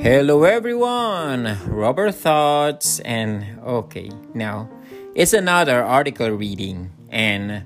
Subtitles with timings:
[0.00, 4.66] Hello everyone, Robert Thoughts, and okay, now
[5.14, 7.64] it's another article reading, and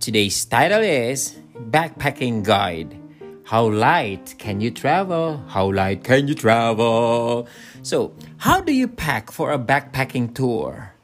[0.00, 1.36] today's title is
[1.68, 2.96] Backpacking Guide.
[3.44, 5.44] How light can you travel?
[5.48, 7.46] How light can you travel?
[7.82, 10.94] So, how do you pack for a backpacking tour?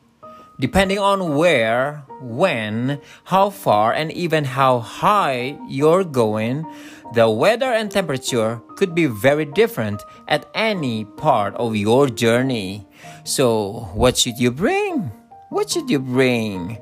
[0.60, 6.64] Depending on where, when, how far, and even how high you're going,
[7.12, 12.86] the weather and temperature could be very different at any part of your journey.
[13.24, 15.10] So, what should you bring?
[15.50, 16.78] What should you bring?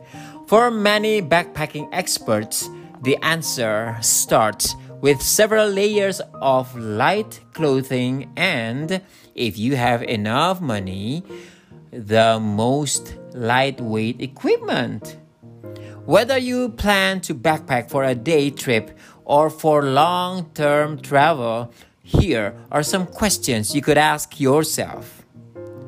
[0.47, 2.69] For many backpacking experts,
[3.03, 9.01] the answer starts with several layers of light clothing and,
[9.35, 11.25] if you have enough money,
[11.91, 15.19] the most lightweight equipment.
[16.05, 22.55] Whether you plan to backpack for a day trip or for long term travel, here
[22.71, 25.25] are some questions you could ask yourself.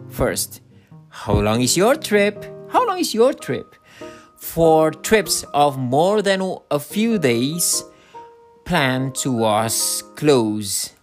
[0.08, 0.60] First,
[1.08, 2.44] how long is your trip?
[2.70, 3.74] How long is your trip?
[4.36, 6.40] For trips of more than
[6.70, 7.82] a few days,
[8.64, 10.93] plan to wash clothes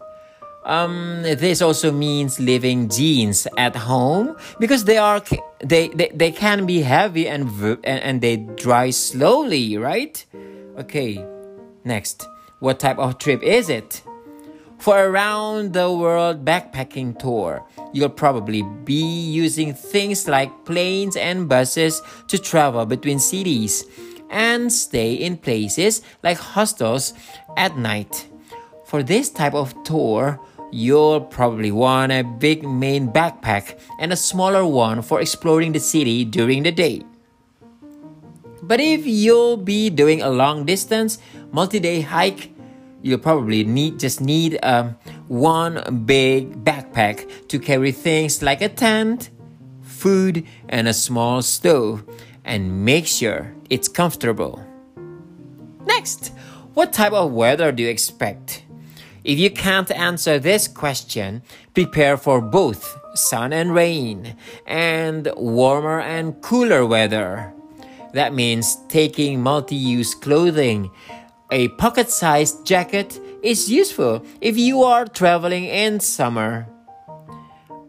[0.64, 5.22] um, this also means leaving jeans at home because they are
[5.60, 7.50] they, they, they can be heavy and,
[7.84, 10.24] and and they dry slowly, right?
[10.78, 11.26] Okay.
[11.84, 12.28] Next,
[12.60, 14.04] what type of trip is it?
[14.78, 22.02] For around the world backpacking tour, you'll probably be using things like planes and buses
[22.30, 23.86] to travel between cities
[24.32, 27.14] and stay in places like hostels
[27.58, 28.28] at night.
[28.86, 30.40] For this type of tour,
[30.72, 36.24] You'll probably want a big main backpack and a smaller one for exploring the city
[36.24, 37.04] during the day.
[38.64, 41.20] But if you'll be doing a long distance,
[41.52, 42.54] multi-day hike,
[43.02, 44.96] you'll probably need just need um,
[45.28, 49.30] one big backpack to carry things like a tent,
[49.82, 52.06] food, and a small stove,
[52.46, 54.64] and make sure it's comfortable.
[55.86, 56.32] Next,
[56.74, 58.64] what type of weather do you expect?
[59.24, 61.44] If you can't answer this question,
[61.76, 67.54] prepare for both sun and rain and warmer and cooler weather.
[68.14, 70.90] That means taking multi use clothing.
[71.52, 76.68] A pocket sized jacket is useful if you are traveling in summer.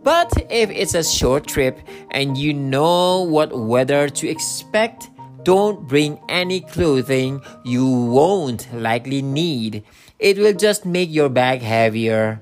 [0.02, 1.78] But if it's a short trip
[2.10, 5.08] and you know what weather to expect,
[5.44, 9.84] don't bring any clothing you won't likely need.
[10.22, 12.40] It will just make your bag heavier.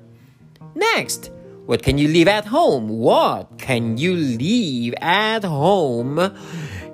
[0.75, 1.33] Next,
[1.65, 2.91] what can you leave at home?
[2.91, 6.21] What can you leave at home?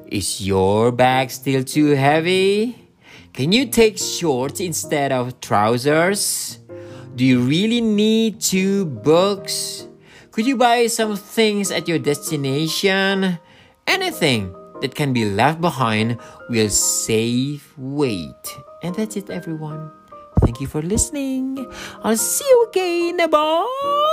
[0.06, 2.78] Is your bag still too heavy?
[3.32, 6.60] Can you take shorts instead of trousers?
[7.16, 9.88] Do you really need two books?
[10.30, 13.40] Could you buy some things at your destination?
[13.88, 18.46] Anything that can be left behind will save weight.
[18.84, 19.90] And that's it, everyone.
[20.46, 21.66] Thank you for listening.
[22.04, 23.28] I'll see you again.
[23.28, 24.12] Bye.